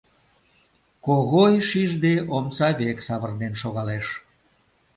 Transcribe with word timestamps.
Когой, 1.05 1.55
шижде, 1.69 2.15
омса 2.35 2.69
век 2.79 2.97
савырнен 3.07 3.53
шогалеш. 3.61 4.05